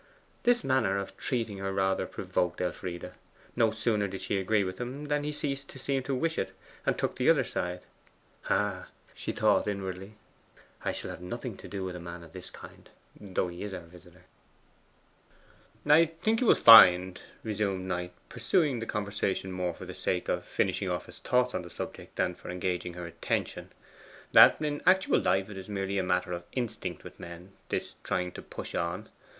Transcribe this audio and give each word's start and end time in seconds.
This 0.41 0.63
manner 0.63 0.97
of 0.97 1.15
treating 1.15 1.59
her 1.59 1.71
rather 1.71 2.07
provoked 2.07 2.59
Elfride. 2.59 3.11
No 3.55 3.69
sooner 3.69 4.07
did 4.07 4.21
she 4.23 4.39
agree 4.39 4.63
with 4.63 4.79
him 4.79 5.05
than 5.05 5.23
he 5.23 5.31
ceased 5.31 5.69
to 5.69 5.77
seem 5.77 6.01
to 6.01 6.15
wish 6.15 6.39
it, 6.39 6.55
and 6.87 6.97
took 6.97 7.15
the 7.17 7.29
other 7.29 7.43
side. 7.43 7.81
'Ah,' 8.49 8.87
she 9.13 9.31
thought 9.31 9.67
inwardly, 9.67 10.15
'I 10.83 10.91
shall 10.93 11.11
have 11.11 11.21
nothing 11.21 11.55
to 11.57 11.67
do 11.67 11.83
with 11.83 11.95
a 11.95 11.99
man 11.99 12.23
of 12.23 12.33
this 12.33 12.49
kind, 12.49 12.89
though 13.15 13.47
he 13.47 13.61
is 13.61 13.75
our 13.75 13.83
visitor.' 13.85 14.25
'I 15.85 16.05
think 16.23 16.41
you 16.41 16.47
will 16.47 16.55
find,' 16.55 17.21
resumed 17.43 17.85
Knight, 17.87 18.13
pursuing 18.27 18.79
the 18.79 18.87
conversation 18.87 19.51
more 19.51 19.75
for 19.75 19.85
the 19.85 19.93
sake 19.93 20.27
of 20.27 20.45
finishing 20.45 20.89
off 20.89 21.05
his 21.05 21.19
thoughts 21.19 21.53
on 21.53 21.61
the 21.61 21.69
subject 21.69 22.15
than 22.15 22.33
for 22.33 22.49
engaging 22.49 22.95
her 22.95 23.05
attention, 23.05 23.71
'that 24.31 24.63
in 24.63 24.81
actual 24.87 25.19
life 25.21 25.47
it 25.51 25.57
is 25.59 25.69
merely 25.69 25.99
a 25.99 26.03
matter 26.03 26.31
of 26.33 26.43
instinct 26.53 27.03
with 27.03 27.19
men 27.19 27.51
this 27.69 27.93
trying 28.03 28.31
to 28.31 28.41
push 28.41 28.73
on. 28.73 29.07